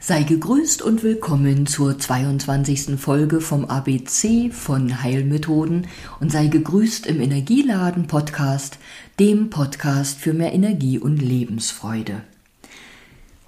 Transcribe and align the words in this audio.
Sei 0.00 0.22
gegrüßt 0.22 0.80
und 0.80 1.02
willkommen 1.02 1.66
zur 1.66 1.98
22. 1.98 3.00
Folge 3.00 3.40
vom 3.40 3.64
ABC 3.64 4.48
von 4.52 5.02
Heilmethoden 5.02 5.88
und 6.20 6.30
sei 6.30 6.46
gegrüßt 6.46 7.04
im 7.06 7.20
Energieladen 7.20 8.06
Podcast, 8.06 8.78
dem 9.18 9.50
Podcast 9.50 10.20
für 10.20 10.34
mehr 10.34 10.52
Energie 10.52 11.00
und 11.00 11.20
Lebensfreude. 11.20 12.22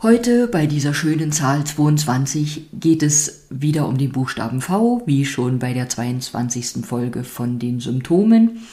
Heute 0.02 0.48
bei 0.48 0.66
dieser 0.66 0.92
schönen 0.92 1.30
Zahl 1.30 1.62
22 1.62 2.68
geht 2.72 3.04
es 3.04 3.46
wieder 3.48 3.86
um 3.86 3.96
den 3.96 4.10
Buchstaben 4.10 4.60
V, 4.60 5.02
wie 5.06 5.24
schon 5.26 5.60
bei 5.60 5.72
der 5.72 5.88
22. 5.88 6.84
Folge 6.84 7.22
von 7.22 7.60
den 7.60 7.78
Symptomen. 7.78 8.66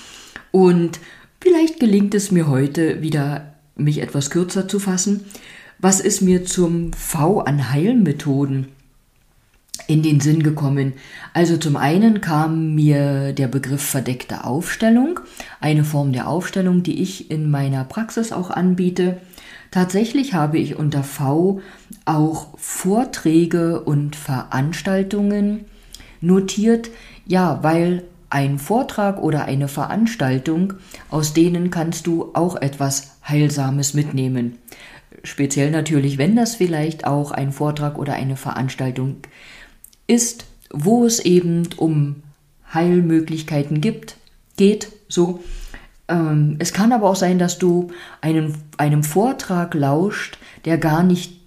Und 0.51 0.99
vielleicht 1.39 1.79
gelingt 1.79 2.15
es 2.15 2.31
mir 2.31 2.47
heute 2.47 3.03
wieder, 3.03 3.53
mich 3.75 4.01
etwas 4.01 4.31
kürzer 4.31 4.67
zu 4.67 4.79
fassen. 4.79 5.25
Was 5.79 5.99
ist 5.99 6.21
mir 6.21 6.43
zum 6.43 6.91
V 6.93 7.41
an 7.41 7.71
Heilmethoden 7.71 8.69
in 9.85 10.01
den 10.01 10.19
Sinn 10.19 10.41
gekommen? 10.41 10.93
Also 11.33 11.57
zum 11.57 11.77
einen 11.77 12.19
kam 12.19 12.73
mir 12.73 13.31
der 13.33 13.47
Begriff 13.47 13.83
verdeckte 13.83 14.43
Aufstellung, 14.43 15.19
eine 15.59 15.83
Form 15.83 16.13
der 16.13 16.27
Aufstellung, 16.27 16.81
die 16.81 17.03
ich 17.03 17.29
in 17.29 17.51
meiner 17.51 17.83
Praxis 17.83 18.31
auch 18.31 18.49
anbiete. 18.49 19.17
Tatsächlich 19.69 20.33
habe 20.33 20.57
ich 20.57 20.77
unter 20.77 21.03
V 21.03 21.61
auch 22.05 22.57
Vorträge 22.57 23.81
und 23.81 24.15
Veranstaltungen 24.15 25.65
notiert, 26.21 26.89
ja, 27.27 27.59
weil 27.61 28.03
ein 28.29 28.57
Vortrag 28.57 29.21
oder 29.21 29.45
eine 29.45 29.67
Veranstaltung, 29.67 30.73
aus 31.09 31.33
denen 31.33 31.69
kannst 31.69 32.07
du 32.07 32.31
auch 32.33 32.55
etwas 32.55 33.17
Heilsames 33.27 33.93
mitnehmen. 33.93 34.57
Speziell 35.23 35.71
natürlich, 35.71 36.17
wenn 36.17 36.35
das 36.35 36.55
vielleicht 36.55 37.05
auch 37.05 37.31
ein 37.31 37.51
Vortrag 37.51 37.97
oder 37.97 38.13
eine 38.13 38.37
Veranstaltung 38.37 39.17
ist, 40.05 40.45
wo 40.71 41.05
es 41.05 41.19
eben 41.19 41.69
um 41.77 42.23
Heilmöglichkeiten 42.73 43.81
gibt, 43.81 44.17
geht, 44.57 44.89
so. 45.07 45.43
Ähm, 46.07 46.55
es 46.59 46.73
kann 46.73 46.91
aber 46.91 47.09
auch 47.09 47.15
sein, 47.15 47.39
dass 47.39 47.57
du 47.57 47.89
einen, 48.21 48.55
einem 48.77 49.03
Vortrag 49.03 49.73
lauscht, 49.73 50.37
der 50.65 50.77
gar 50.77 51.03
nicht 51.03 51.37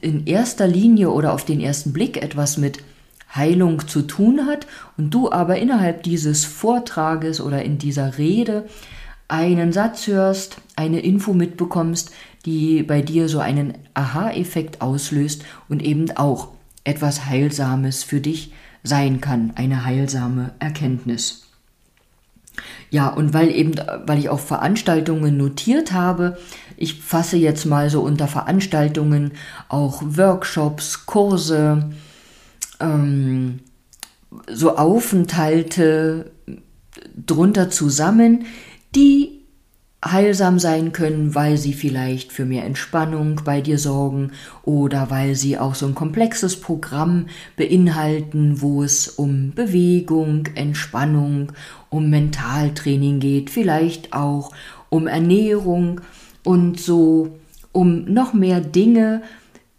in 0.00 0.26
erster 0.26 0.66
Linie 0.66 1.10
oder 1.10 1.32
auf 1.32 1.44
den 1.44 1.60
ersten 1.60 1.92
Blick 1.92 2.22
etwas 2.22 2.56
mit 2.56 2.78
Heilung 3.34 3.86
zu 3.88 4.02
tun 4.02 4.46
hat 4.46 4.66
und 4.98 5.12
du 5.12 5.30
aber 5.30 5.58
innerhalb 5.58 6.02
dieses 6.02 6.44
Vortrages 6.44 7.40
oder 7.40 7.62
in 7.62 7.78
dieser 7.78 8.18
Rede 8.18 8.66
einen 9.32 9.72
Satz 9.72 10.06
hörst, 10.06 10.58
eine 10.76 11.00
Info 11.00 11.32
mitbekommst, 11.32 12.12
die 12.44 12.82
bei 12.82 13.00
dir 13.00 13.28
so 13.28 13.38
einen 13.38 13.78
Aha-Effekt 13.94 14.82
auslöst 14.82 15.44
und 15.70 15.82
eben 15.82 16.10
auch 16.16 16.48
etwas 16.84 17.24
Heilsames 17.26 18.04
für 18.04 18.20
dich 18.20 18.52
sein 18.82 19.20
kann, 19.20 19.52
eine 19.54 19.86
heilsame 19.86 20.52
Erkenntnis. 20.58 21.46
Ja, 22.90 23.08
und 23.08 23.32
weil 23.32 23.50
eben, 23.50 23.74
weil 24.04 24.18
ich 24.18 24.28
auch 24.28 24.40
Veranstaltungen 24.40 25.38
notiert 25.38 25.92
habe, 25.92 26.36
ich 26.76 27.00
fasse 27.00 27.38
jetzt 27.38 27.64
mal 27.64 27.88
so 27.88 28.02
unter 28.02 28.28
Veranstaltungen 28.28 29.32
auch 29.68 30.02
Workshops, 30.04 31.06
Kurse, 31.06 31.90
ähm, 32.80 33.60
so 34.50 34.76
Aufenthalte 34.76 36.32
drunter 37.26 37.70
zusammen, 37.70 38.44
die 38.94 39.42
heilsam 40.04 40.58
sein 40.58 40.92
können, 40.92 41.34
weil 41.34 41.56
sie 41.56 41.72
vielleicht 41.72 42.32
für 42.32 42.44
mehr 42.44 42.64
Entspannung 42.64 43.40
bei 43.44 43.60
dir 43.60 43.78
sorgen 43.78 44.32
oder 44.64 45.10
weil 45.10 45.36
sie 45.36 45.58
auch 45.58 45.76
so 45.76 45.86
ein 45.86 45.94
komplexes 45.94 46.60
Programm 46.60 47.26
beinhalten, 47.56 48.60
wo 48.60 48.82
es 48.82 49.08
um 49.08 49.52
Bewegung, 49.54 50.48
Entspannung, 50.56 51.52
um 51.88 52.10
Mentaltraining 52.10 53.20
geht, 53.20 53.50
vielleicht 53.50 54.12
auch 54.12 54.50
um 54.88 55.06
Ernährung 55.06 56.00
und 56.42 56.80
so 56.80 57.38
um 57.70 58.04
noch 58.04 58.34
mehr 58.34 58.60
Dinge, 58.60 59.22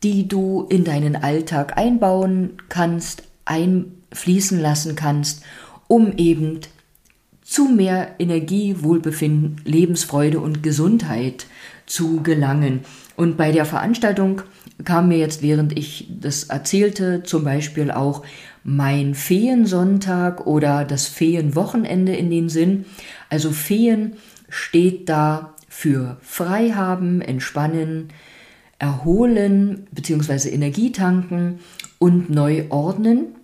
die 0.03 0.27
du 0.27 0.65
in 0.69 0.83
deinen 0.83 1.15
Alltag 1.15 1.77
einbauen 1.77 2.53
kannst, 2.69 3.23
einfließen 3.45 4.59
lassen 4.59 4.95
kannst, 4.95 5.43
um 5.87 6.13
eben 6.17 6.61
zu 7.53 7.65
mehr 7.65 8.15
Energie, 8.17 8.77
Wohlbefinden, 8.79 9.61
Lebensfreude 9.63 10.39
und 10.39 10.63
Gesundheit 10.63 11.45
zu 11.85 12.23
gelangen. 12.23 12.79
Und 13.15 13.37
bei 13.37 13.51
der 13.51 13.65
Veranstaltung 13.65 14.41
kam 14.85 15.09
mir 15.09 15.19
jetzt, 15.19 15.43
während 15.43 15.77
ich 15.77 16.07
das 16.19 16.45
erzählte, 16.45 17.21
zum 17.21 17.43
Beispiel 17.43 17.91
auch 17.91 18.23
mein 18.63 19.13
Feensonntag 19.13 20.47
oder 20.47 20.83
das 20.83 21.05
Feenwochenende 21.07 22.15
in 22.15 22.31
den 22.31 22.49
Sinn. 22.49 22.85
Also 23.29 23.51
Feen 23.51 24.13
steht 24.49 25.07
da 25.07 25.53
für 25.69 26.17
Freihaben, 26.23 27.21
Entspannen, 27.21 28.09
Erholen 28.79 29.85
bzw. 29.91 30.49
Energie 30.49 30.91
tanken 30.91 31.59
und 31.99 32.31
neu 32.31 32.63
ordnen. 32.69 33.35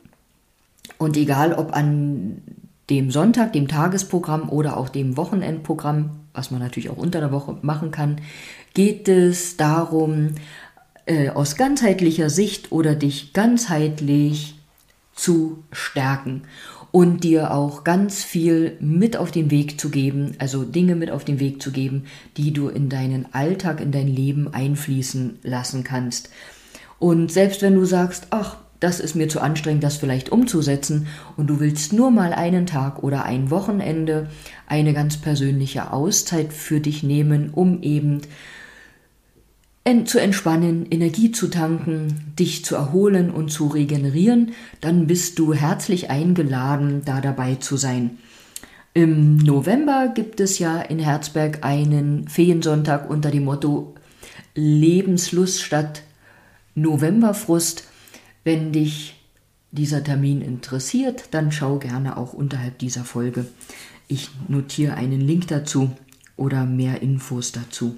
Und 0.98 1.16
egal 1.16 1.54
ob 1.54 1.74
an 1.76 2.42
dem 2.90 3.12
Sonntag, 3.12 3.54
dem 3.54 3.68
Tagesprogramm 3.68 4.50
oder 4.50 4.78
auch 4.78 4.90
dem 4.90 5.18
Wochenendprogramm, 5.18 6.12
was 6.34 6.52
man 6.52 6.60
natürlich 6.60 6.90
auch 6.90 6.98
unter 6.98 7.20
der 7.20 7.32
Woche 7.32 7.58
machen 7.62 7.92
kann, 7.92 8.22
geht 8.74 9.08
es 9.08 9.58
darum, 9.58 10.36
äh, 11.06 11.30
aus 11.30 11.56
ganzheitlicher 11.56 12.30
Sicht 12.30 12.72
oder 12.72 12.96
dich 12.96 13.34
ganzheitlich 13.34 14.56
zu 15.14 15.64
stärken 15.72 16.44
und 16.92 17.24
dir 17.24 17.54
auch 17.54 17.84
ganz 17.84 18.24
viel 18.24 18.78
mit 18.80 19.18
auf 19.18 19.32
den 19.32 19.52
Weg 19.52 19.80
zu 19.80 19.90
geben, 19.90 20.36
also 20.40 20.64
Dinge 20.64 20.96
mit 20.96 21.12
auf 21.12 21.24
den 21.24 21.40
Weg 21.40 21.62
zu 21.62 21.72
geben, 21.72 22.06
die 22.38 22.52
du 22.52 22.68
in 22.68 22.90
deinen 22.90 23.34
Alltag, 23.34 23.82
in 23.82 23.92
dein 23.92 24.08
Leben 24.08 24.54
einfließen 24.54 25.40
lassen 25.44 25.84
kannst. 25.84 26.30
Und 26.98 27.32
selbst 27.32 27.62
wenn 27.62 27.76
du 27.76 27.86
sagst, 27.86 28.28
ach, 28.32 28.58
das 28.80 29.00
ist 29.00 29.16
mir 29.16 29.28
zu 29.28 29.42
anstrengend, 29.42 29.84
das 29.84 29.98
vielleicht 29.98 30.32
umzusetzen 30.32 31.08
und 31.38 31.48
du 31.48 31.60
willst 31.60 31.94
nur 31.94 32.12
mal 32.12 32.34
einen 32.34 32.66
Tag 32.66 33.04
oder 33.04 33.26
ein 33.26 33.52
Wochenende 33.52 34.30
eine 34.68 34.94
ganz 34.94 35.18
persönliche 35.18 35.92
Auszeit 35.92 36.54
für 36.54 36.80
dich 36.80 37.04
nehmen, 37.04 37.50
um 37.54 37.82
eben 37.82 38.22
zu 40.06 40.20
entspannen, 40.20 40.86
Energie 40.92 41.32
zu 41.32 41.48
tanken, 41.48 42.34
dich 42.38 42.64
zu 42.64 42.76
erholen 42.76 43.32
und 43.32 43.52
zu 43.52 43.68
regenerieren, 43.68 44.52
dann 44.82 45.08
bist 45.08 45.40
du 45.40 45.54
herzlich 45.54 46.12
eingeladen, 46.12 47.02
da 47.06 47.22
dabei 47.22 47.56
zu 47.56 47.76
sein. 47.76 48.20
Im 48.94 49.38
November 49.38 50.12
gibt 50.14 50.42
es 50.42 50.60
ja 50.60 50.80
in 50.80 51.00
Herzberg 51.00 51.64
einen 51.64 52.28
Feensonntag 52.28 53.10
unter 53.10 53.32
dem 53.32 53.46
Motto 53.46 53.96
Lebenslust 54.54 55.64
statt 55.64 56.04
Novemberfrust. 56.76 57.86
Wenn 58.44 58.72
dich 58.72 59.16
dieser 59.72 60.04
Termin 60.04 60.42
interessiert, 60.42 61.26
dann 61.32 61.52
schau 61.52 61.78
gerne 61.78 62.18
auch 62.18 62.34
unterhalb 62.34 62.80
dieser 62.80 63.04
Folge. 63.04 63.46
Ich 64.08 64.30
notiere 64.48 64.96
einen 64.96 65.22
Link 65.22 65.48
dazu 65.48 65.92
oder 66.36 66.66
mehr 66.66 67.02
Infos 67.02 67.52
dazu. 67.52 67.98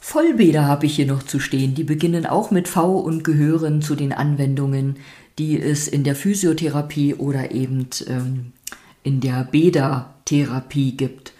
Vollbäder 0.00 0.66
habe 0.66 0.86
ich 0.86 0.96
hier 0.96 1.06
noch 1.06 1.22
zu 1.22 1.38
stehen. 1.38 1.74
Die 1.74 1.84
beginnen 1.84 2.26
auch 2.26 2.50
mit 2.50 2.68
V 2.68 2.98
und 2.98 3.22
gehören 3.22 3.80
zu 3.80 3.94
den 3.94 4.12
Anwendungen, 4.12 4.96
die 5.38 5.60
es 5.60 5.88
in 5.88 6.04
der 6.04 6.16
Physiotherapie 6.16 7.14
oder 7.14 7.52
eben 7.52 7.86
ähm, 8.08 8.52
in 9.02 9.20
der 9.20 9.44
Bädertherapie 9.44 10.96
gibt. 10.96 11.32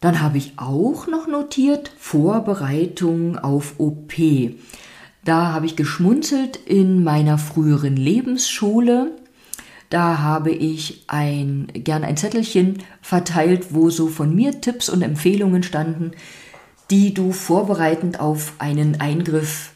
Dann 0.00 0.20
habe 0.20 0.38
ich 0.38 0.52
auch 0.56 1.06
noch 1.06 1.26
notiert 1.26 1.90
Vorbereitung 1.98 3.38
auf 3.38 3.74
OP. 3.78 4.14
Da 5.24 5.52
habe 5.52 5.66
ich 5.66 5.76
geschmunzelt 5.76 6.56
in 6.56 7.02
meiner 7.02 7.36
früheren 7.38 7.96
Lebensschule. 7.96 9.12
Da 9.90 10.18
habe 10.18 10.50
ich 10.50 11.04
ein, 11.08 11.68
gern 11.72 12.04
ein 12.04 12.16
Zettelchen 12.16 12.78
verteilt, 13.02 13.74
wo 13.74 13.90
so 13.90 14.08
von 14.08 14.34
mir 14.34 14.60
Tipps 14.60 14.88
und 14.88 15.02
Empfehlungen 15.02 15.62
standen, 15.62 16.12
die 16.90 17.12
du 17.12 17.32
vorbereitend 17.32 18.20
auf 18.20 18.54
einen 18.58 19.00
Eingriff 19.00 19.72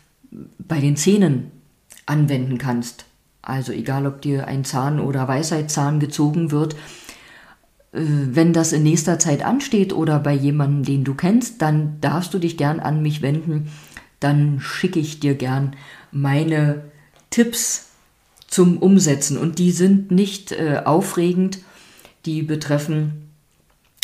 bei 0.59 0.81
den 0.81 0.97
Zähnen 0.97 1.51
anwenden 2.07 2.59
kannst. 2.59 3.07
Also 3.43 3.73
egal, 3.73 4.07
ob 4.07 4.23
dir 4.23 4.47
ein 4.47 4.65
Zahn 4.65 5.01
oder 5.01 5.27
Weisheitszahn 5.27 5.99
gezogen 5.99 6.53
wird, 6.53 6.77
wenn 7.93 8.53
das 8.53 8.73
in 8.73 8.83
nächster 8.83 9.19
Zeit 9.19 9.45
ansteht 9.45 9.93
oder 9.93 10.19
bei 10.19 10.33
jemandem, 10.33 10.85
den 10.85 11.05
du 11.05 11.15
kennst, 11.15 11.61
dann 11.61 12.01
darfst 12.01 12.33
du 12.33 12.39
dich 12.39 12.57
gern 12.57 12.81
an 12.81 13.03
mich 13.03 13.23
wenden 13.23 13.71
dann 14.23 14.61
schicke 14.61 15.01
ich 15.01 15.21
dir 15.21 15.35
gern 15.35 15.77
meine 16.11 16.85
Tipps 17.31 17.89
zum 18.47 18.79
Umsetzen. 18.79 19.37
Und 19.37 19.59
die 19.59 19.73
sind 19.73 20.11
nicht 20.11 20.53
äh, 20.53 20.83
aufregend, 20.85 21.59
die 22.25 22.43
betreffen 22.43 23.31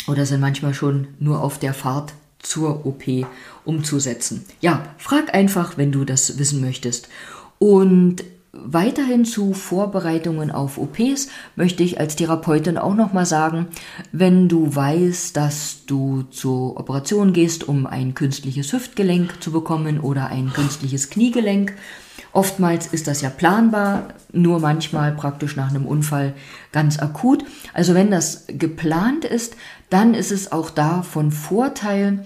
oder 0.07 0.25
sind 0.25 0.41
manchmal 0.41 0.73
schon 0.73 1.07
nur 1.19 1.41
auf 1.41 1.59
der 1.59 1.73
Fahrt 1.73 2.13
zur 2.39 2.85
OP 2.85 3.03
umzusetzen. 3.65 4.45
Ja, 4.61 4.83
frag 4.97 5.33
einfach, 5.33 5.77
wenn 5.77 5.91
du 5.91 6.03
das 6.05 6.37
wissen 6.37 6.61
möchtest. 6.61 7.09
Und 7.59 8.23
Weiterhin 8.51 9.25
zu 9.25 9.53
Vorbereitungen 9.53 10.49
auf 10.49 10.79
OPs 10.79 11.27
möchte 11.55 11.83
ich 11.83 11.99
als 11.99 12.15
Therapeutin 12.15 12.79
auch 12.79 12.95
nochmal 12.95 13.27
sagen, 13.27 13.67
wenn 14.11 14.49
du 14.49 14.75
weißt, 14.75 15.37
dass 15.37 15.85
du 15.85 16.23
zur 16.31 16.79
Operation 16.79 17.31
gehst, 17.31 17.67
um 17.67 17.85
ein 17.85 18.15
künstliches 18.15 18.73
Hüftgelenk 18.73 19.43
zu 19.43 19.51
bekommen 19.51 19.99
oder 19.99 20.27
ein 20.27 20.51
künstliches 20.51 21.11
Kniegelenk, 21.11 21.75
oftmals 22.31 22.87
ist 22.87 23.07
das 23.07 23.21
ja 23.21 23.29
planbar, 23.29 24.15
nur 24.33 24.59
manchmal 24.59 25.11
praktisch 25.11 25.55
nach 25.55 25.69
einem 25.69 25.85
Unfall 25.85 26.33
ganz 26.71 26.97
akut. 26.97 27.45
Also 27.75 27.93
wenn 27.93 28.09
das 28.09 28.45
geplant 28.47 29.25
ist, 29.25 29.57
dann 29.91 30.15
ist 30.15 30.31
es 30.31 30.51
auch 30.51 30.71
da 30.71 31.03
von 31.03 31.31
Vorteil, 31.31 32.25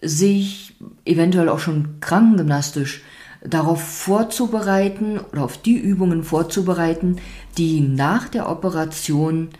sich 0.00 0.74
eventuell 1.04 1.48
auch 1.48 1.60
schon 1.60 2.00
krankengymnastisch 2.00 3.02
darauf 3.44 3.82
vorzubereiten 3.82 5.18
oder 5.32 5.44
auf 5.44 5.58
die 5.58 5.76
Übungen 5.76 6.22
vorzubereiten, 6.22 7.16
die 7.58 7.80
nach 7.80 8.28
der 8.28 8.48
Operation 8.48 9.50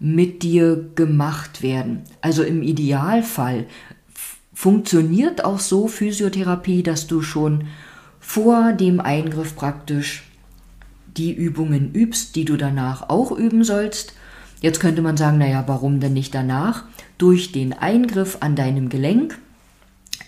mit 0.00 0.42
dir 0.42 0.90
gemacht 0.94 1.62
werden. 1.62 2.02
Also 2.20 2.42
im 2.42 2.62
Idealfall 2.62 3.66
funktioniert 4.52 5.44
auch 5.44 5.60
so 5.60 5.86
Physiotherapie, 5.88 6.82
dass 6.82 7.06
du 7.06 7.22
schon 7.22 7.64
vor 8.18 8.72
dem 8.72 9.00
Eingriff 9.00 9.54
praktisch 9.54 10.24
die 11.16 11.32
Übungen 11.32 11.92
übst, 11.94 12.36
die 12.36 12.44
du 12.44 12.56
danach 12.56 13.08
auch 13.08 13.32
üben 13.32 13.64
sollst. 13.64 14.14
Jetzt 14.60 14.80
könnte 14.80 15.02
man 15.02 15.16
sagen, 15.16 15.38
naja, 15.38 15.64
warum 15.66 16.00
denn 16.00 16.12
nicht 16.12 16.34
danach? 16.34 16.84
Durch 17.16 17.52
den 17.52 17.72
Eingriff 17.72 18.38
an 18.40 18.56
deinem 18.56 18.88
Gelenk 18.88 19.38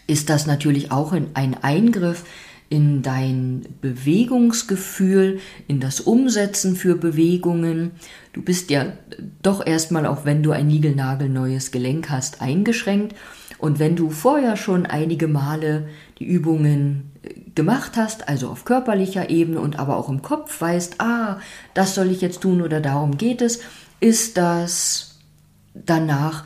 ist 0.07 0.31
das 0.31 0.47
natürlich 0.47 0.91
auch 0.91 1.13
ein 1.13 1.57
Eingriff 1.63 2.25
in 2.71 3.03
dein 3.03 3.67
Bewegungsgefühl, 3.81 5.41
in 5.67 5.81
das 5.81 6.01
Umsetzen 6.01 6.77
für 6.77 6.95
Bewegungen. 6.95 7.91
Du 8.33 8.43
bist 8.43 8.71
ja 8.71 8.93
doch 9.43 9.67
erstmal, 9.67 10.07
auch 10.07 10.25
wenn 10.25 10.45
du 10.45 10.53
ein 10.53 10.69
niegelnagelneues 10.69 11.73
Gelenk 11.73 12.11
hast, 12.11 12.41
eingeschränkt. 12.41 13.17
Und 13.59 13.81
wenn 13.81 13.97
du 13.97 14.09
vorher 14.09 14.57
schon 14.57 14.87
einige 14.87 15.27
Male 15.27 15.89
die 16.21 16.27
Übungen 16.27 17.11
äh, 17.23 17.35
gemacht 17.57 17.97
hast, 17.97 18.29
also 18.29 18.49
auf 18.49 18.65
körperlicher 18.65 19.31
Ebene 19.31 19.61
und 19.61 19.79
aber 19.79 19.97
auch 19.97 20.09
im 20.09 20.23
Kopf 20.23 20.61
weißt, 20.61 21.01
ah, 21.01 21.41
das 21.75 21.97
soll 21.97 22.13
ich 22.13 22.21
jetzt 22.21 22.41
tun 22.41 22.63
oder 22.63 22.81
darum 22.81 23.19
geht 23.19 23.43
es, 23.43 23.61
ist 23.99 24.37
das 24.37 25.19
danach 25.75 26.45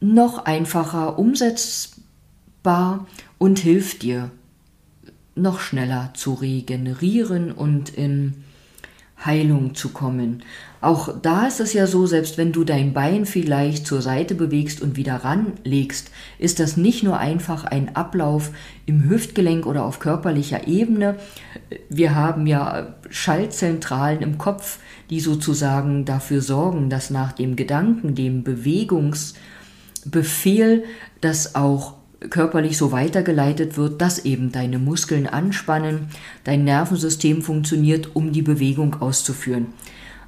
noch 0.00 0.44
einfacher 0.44 1.18
umsetzbar 1.18 3.06
und 3.38 3.58
hilft 3.58 4.02
dir 4.02 4.30
noch 5.40 5.60
schneller 5.60 6.10
zu 6.14 6.34
regenerieren 6.34 7.52
und 7.52 7.90
in 7.90 8.34
Heilung 9.24 9.74
zu 9.74 9.88
kommen. 9.88 10.44
Auch 10.80 11.12
da 11.20 11.48
ist 11.48 11.58
es 11.58 11.72
ja 11.72 11.88
so, 11.88 12.06
selbst 12.06 12.38
wenn 12.38 12.52
du 12.52 12.62
dein 12.62 12.92
Bein 12.92 13.26
vielleicht 13.26 13.84
zur 13.84 14.00
Seite 14.00 14.36
bewegst 14.36 14.80
und 14.80 14.96
wieder 14.96 15.16
ranlegst, 15.16 16.12
ist 16.38 16.60
das 16.60 16.76
nicht 16.76 17.02
nur 17.02 17.18
einfach 17.18 17.64
ein 17.64 17.96
Ablauf 17.96 18.52
im 18.86 19.10
Hüftgelenk 19.10 19.66
oder 19.66 19.84
auf 19.84 19.98
körperlicher 19.98 20.68
Ebene. 20.68 21.16
Wir 21.88 22.14
haben 22.14 22.46
ja 22.46 22.94
Schaltzentralen 23.10 24.22
im 24.22 24.38
Kopf, 24.38 24.78
die 25.10 25.18
sozusagen 25.18 26.04
dafür 26.04 26.40
sorgen, 26.40 26.88
dass 26.88 27.10
nach 27.10 27.32
dem 27.32 27.56
Gedanken, 27.56 28.14
dem 28.14 28.44
Bewegungsbefehl, 28.44 30.84
das 31.20 31.56
auch 31.56 31.97
körperlich 32.30 32.76
so 32.76 32.90
weitergeleitet 32.92 33.76
wird, 33.76 34.00
dass 34.00 34.24
eben 34.24 34.50
deine 34.50 34.78
Muskeln 34.78 35.26
anspannen, 35.26 36.08
dein 36.44 36.64
Nervensystem 36.64 37.42
funktioniert, 37.42 38.14
um 38.14 38.32
die 38.32 38.42
Bewegung 38.42 39.00
auszuführen. 39.00 39.66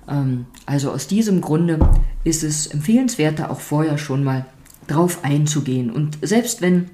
Ähm, 0.09 0.47
also 0.67 0.93
aus 0.93 1.09
diesem 1.09 1.41
Grunde 1.41 1.79
ist 2.25 2.45
es 2.45 2.67
empfehlenswerter, 2.67 3.51
auch 3.51 3.61
vorher 3.61 3.99
schon 3.99 4.25
mal 4.25 4.47
drauf 4.87 5.25
einzugehen. 5.25 5.91
Und 5.91 6.19
selbst 6.23 6.63
wenn 6.63 6.91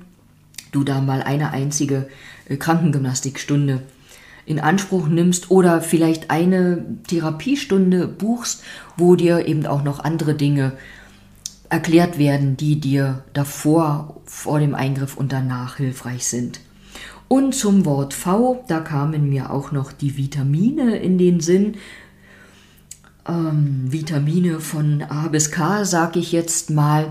du 0.73 0.85
da 0.85 1.01
mal 1.01 1.23
eine 1.23 1.51
einzige 1.51 2.09
äh, 2.49 2.57
Krankengymnastikstunde 2.57 3.83
in 4.47 4.61
Anspruch 4.61 5.09
nimmst 5.09 5.51
oder 5.51 5.81
vielleicht 5.81 6.31
eine 6.31 6.85
Therapiestunde 7.09 8.07
buchst, 8.07 8.63
wo 8.97 9.17
dir 9.17 9.47
eben 9.47 9.67
auch 9.67 9.83
noch 9.83 9.99
andere 9.99 10.35
Dinge 10.35 10.73
erklärt 11.69 12.19
werden, 12.19 12.57
die 12.57 12.81
dir 12.81 13.25
davor, 13.33 14.21
vor 14.25 14.61
dem 14.61 14.75
Eingriff 14.75 15.17
und 15.17 15.33
danach 15.33 15.77
hilfreich 15.77 16.27
sind. 16.27 16.61
Und 17.29 17.55
zum 17.55 17.85
Wort 17.85 18.15
V, 18.15 18.65
da 18.69 18.81
kamen 18.81 19.29
mir 19.29 19.51
auch 19.51 19.73
noch 19.73 19.93
die 19.93 20.17
Vitamine 20.17 20.97
in 20.97 21.19
den 21.19 21.41
Sinn. 21.41 21.75
Ähm, 23.29 23.91
Vitamine 23.91 24.61
von 24.61 25.03
A 25.03 25.29
bis 25.29 25.51
K, 25.51 25.85
sage 25.85 26.21
ich 26.21 26.31
jetzt 26.31 26.71
mal, 26.71 27.11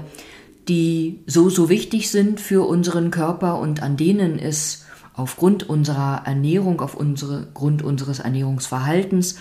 die 0.70 1.20
so, 1.28 1.50
so 1.50 1.70
wichtig 1.70 2.10
sind 2.10 2.40
für 2.40 2.66
unseren 2.68 3.12
Körper 3.12 3.60
und 3.60 3.84
an 3.84 3.98
denen 3.98 4.40
es 4.40 4.86
aufgrund 5.14 5.70
unserer 5.70 6.24
Ernährung, 6.26 6.82
auf 6.82 6.96
unsere, 6.96 7.48
Grund 7.54 7.84
unseres 7.84 8.20
Ernährungsverhaltens 8.20 9.38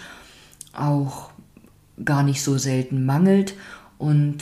auch 0.73 1.31
gar 2.05 2.23
nicht 2.25 2.43
so 2.43 2.59
selten 2.59 3.05
mangelt. 3.07 3.55
Und 3.99 4.39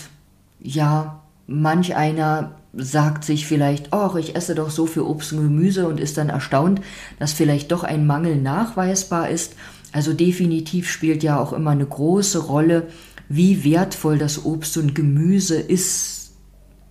ja, 0.63 1.23
manch 1.47 1.97
einer 1.97 2.57
sagt 2.75 3.25
sich 3.25 3.47
vielleicht, 3.47 3.93
ach, 3.93 4.15
ich 4.15 4.35
esse 4.35 4.55
doch 4.55 4.71
so 4.71 4.87
viel 4.87 5.03
Obst 5.03 5.33
und 5.33 5.43
Gemüse 5.43 5.87
und 5.87 6.01
ist 6.01 6.17
dann 6.17 6.31
erstaunt, 6.31 6.81
dass 7.19 7.33
vielleicht 7.33 7.71
doch 7.71 7.85
ein 7.85 8.07
Mangel 8.07 8.37
nachweisbar 8.37 9.29
ist. 9.29 9.55
Also 9.93 10.15
definitiv 10.15 10.91
spielt 10.91 11.23
ja 11.23 11.39
auch 11.39 11.53
immer 11.53 11.73
eine 11.73 11.85
große 11.85 12.39
Rolle, 12.39 12.89
wie 13.29 13.65
wertvoll 13.65 14.19
das 14.19 14.45
Obst 14.45 14.79
und 14.79 14.95
Gemüse 14.95 15.57
ist, 15.57 16.33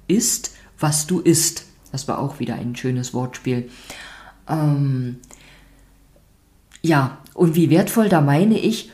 ist 0.07 0.51
was 0.79 1.07
du 1.07 1.19
isst. 1.19 1.65
Das 1.91 2.07
war 2.07 2.19
auch 2.19 2.39
wieder 2.39 2.56
ein 2.56 2.75
schönes 2.75 3.13
Wortspiel. 3.13 3.69
Ähm, 4.47 5.17
ja, 6.81 7.19
und 7.33 7.56
wie 7.56 7.69
wertvoll, 7.69 8.09
da 8.09 8.21
meine 8.21 8.59
ich, 8.59 8.91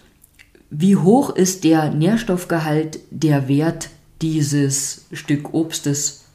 wie 0.69 0.95
hoch 0.95 1.29
ist 1.35 1.63
der 1.63 1.91
Nährstoffgehalt, 1.91 2.99
der 3.11 3.47
Wert 3.47 3.89
dieses 4.21 5.05
Stück 5.11 5.53
Obstes 5.53 6.25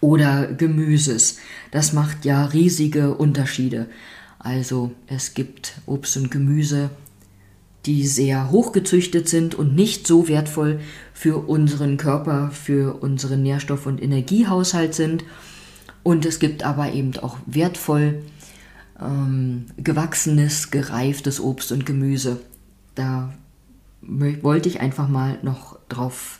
oder 0.00 0.46
Gemüses. 0.46 1.38
Das 1.70 1.92
macht 1.92 2.24
ja 2.24 2.46
riesige 2.46 3.14
Unterschiede. 3.14 3.86
Also 4.38 4.92
es 5.06 5.34
gibt 5.34 5.74
Obst 5.86 6.16
und 6.16 6.30
Gemüse, 6.30 6.90
die 7.86 8.06
sehr 8.06 8.50
hochgezüchtet 8.50 9.28
sind 9.28 9.54
und 9.54 9.74
nicht 9.74 10.06
so 10.06 10.28
wertvoll 10.28 10.80
für 11.12 11.48
unseren 11.48 11.96
Körper, 11.96 12.50
für 12.50 13.02
unseren 13.02 13.42
Nährstoff- 13.42 13.86
und 13.86 14.02
Energiehaushalt 14.02 14.94
sind. 14.94 15.24
Und 16.02 16.24
es 16.24 16.38
gibt 16.38 16.62
aber 16.62 16.92
eben 16.92 17.16
auch 17.18 17.36
wertvoll 17.46 18.22
ähm, 19.00 19.66
gewachsenes, 19.76 20.70
gereiftes 20.70 21.40
Obst 21.40 21.72
und 21.72 21.84
Gemüse. 21.84 22.40
Da 22.94 23.32
wollte 24.02 24.68
ich 24.68 24.80
einfach 24.80 25.08
mal 25.08 25.38
noch 25.42 25.78
drauf 25.88 26.39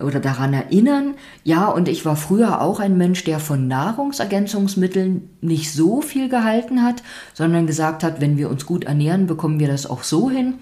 oder 0.00 0.20
daran 0.20 0.54
erinnern. 0.54 1.14
Ja, 1.44 1.66
und 1.66 1.88
ich 1.88 2.04
war 2.04 2.16
früher 2.16 2.60
auch 2.60 2.80
ein 2.80 2.96
Mensch, 2.96 3.24
der 3.24 3.40
von 3.40 3.68
Nahrungsergänzungsmitteln 3.68 5.30
nicht 5.40 5.72
so 5.72 6.00
viel 6.00 6.28
gehalten 6.28 6.82
hat, 6.82 7.02
sondern 7.34 7.66
gesagt 7.66 8.04
hat, 8.04 8.20
wenn 8.20 8.36
wir 8.36 8.50
uns 8.50 8.66
gut 8.66 8.84
ernähren, 8.84 9.26
bekommen 9.26 9.60
wir 9.60 9.68
das 9.68 9.86
auch 9.86 10.02
so 10.02 10.30
hin. 10.30 10.54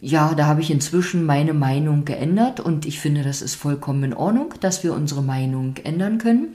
Ja, 0.00 0.34
da 0.34 0.46
habe 0.46 0.62
ich 0.62 0.70
inzwischen 0.70 1.26
meine 1.26 1.52
Meinung 1.52 2.04
geändert 2.04 2.58
und 2.60 2.86
ich 2.86 3.00
finde, 3.00 3.22
das 3.22 3.42
ist 3.42 3.54
vollkommen 3.54 4.02
in 4.04 4.14
Ordnung, 4.14 4.54
dass 4.60 4.82
wir 4.82 4.94
unsere 4.94 5.22
Meinung 5.22 5.76
ändern 5.84 6.18
können. 6.18 6.54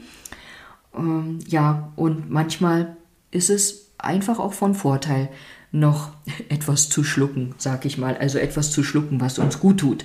Ähm, 0.96 1.38
ja, 1.46 1.92
und 1.94 2.30
manchmal 2.30 2.96
ist 3.30 3.50
es 3.50 3.92
einfach 3.98 4.38
auch 4.40 4.52
von 4.52 4.74
Vorteil, 4.74 5.28
noch 5.70 6.10
etwas 6.48 6.88
zu 6.88 7.04
schlucken, 7.04 7.54
sag 7.58 7.84
ich 7.84 7.98
mal, 7.98 8.16
also 8.16 8.38
etwas 8.38 8.70
zu 8.72 8.82
schlucken, 8.82 9.20
was 9.20 9.38
uns 9.38 9.60
gut 9.60 9.78
tut. 9.78 10.04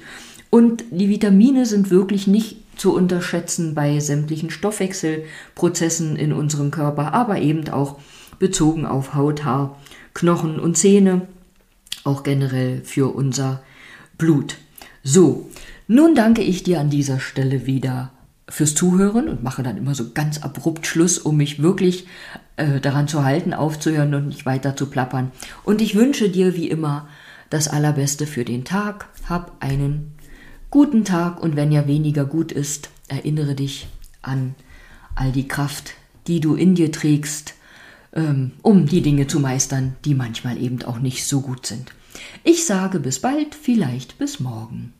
Und 0.52 0.84
die 0.92 1.10
Vitamine 1.10 1.66
sind 1.66 1.90
wirklich 1.90 2.28
nicht 2.28 2.58
zu 2.78 2.94
unterschätzen 2.94 3.74
bei 3.74 4.00
sämtlichen 4.00 4.50
Stoffwechselprozessen 4.52 6.18
in 6.18 6.34
unserem 6.34 6.70
Körper, 6.72 7.14
aber 7.14 7.40
eben 7.40 7.68
auch 7.70 8.00
bezogen 8.38 8.86
auf 8.86 9.16
Haut, 9.16 9.46
Haar, 9.46 9.80
Knochen 10.14 10.60
und 10.60 10.78
Zähne, 10.78 11.28
auch 12.04 12.24
generell 12.24 12.82
für 12.84 13.16
unser 13.16 13.64
Blut. 14.18 14.58
So, 15.04 15.50
nun 15.88 16.16
danke 16.16 16.42
ich 16.42 16.64
dir 16.64 16.80
an 16.80 16.90
dieser 16.90 17.20
Stelle 17.20 17.66
wieder 17.66 18.12
fürs 18.50 18.76
Zuhören 18.76 19.30
und 19.30 19.44
mache 19.44 19.64
dann 19.64 19.78
immer 19.78 19.96
so 19.96 20.12
ganz 20.14 20.40
abrupt 20.40 20.86
Schluss, 20.86 21.18
um 21.18 21.38
mich 21.38 21.62
wirklich 21.64 22.08
äh, 22.58 22.82
daran 22.82 23.08
zu 23.08 23.24
halten, 23.24 23.54
aufzuhören 23.54 24.14
und 24.14 24.28
nicht 24.28 24.46
weiter 24.46 24.76
zu 24.76 24.88
plappern. 24.88 25.32
Und 25.64 25.82
ich 25.82 25.96
wünsche 25.96 26.30
dir 26.30 26.56
wie 26.56 26.70
immer 26.70 27.08
das 27.50 27.70
Allerbeste 27.70 28.28
für 28.28 28.44
den 28.44 28.66
Tag. 28.66 29.08
Hab 29.30 29.56
einen 29.62 30.14
guten 30.72 31.04
Tag 31.04 31.44
und 31.44 31.56
wenn 31.58 31.72
er 31.72 31.88
weniger 31.88 32.26
gut 32.26 32.52
ist, 32.52 32.90
erinnere 33.10 33.56
dich 33.56 33.88
an 34.22 34.56
all 35.16 35.32
die 35.32 35.48
Kraft, 35.48 35.94
die 36.28 36.40
du 36.40 36.56
in 36.56 36.76
dir 36.76 36.92
trägst, 36.92 37.56
ähm, 38.14 38.54
um 38.62 38.86
die 38.86 39.02
Dinge 39.02 39.28
zu 39.28 39.42
meistern, 39.42 39.98
die 40.06 40.16
manchmal 40.16 40.58
eben 40.58 40.82
auch 40.84 41.00
nicht 41.00 41.28
so 41.28 41.42
gut 41.42 41.66
sind. 41.66 41.92
Ich 42.44 42.66
sage 42.66 43.00
bis 43.00 43.20
bald, 43.20 43.54
vielleicht 43.54 44.18
bis 44.18 44.40
morgen. 44.40 44.94